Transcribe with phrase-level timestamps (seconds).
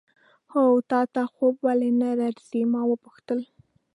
[0.51, 3.39] هو، تا ته خوب ولې نه درځي؟ ما وپوښتل.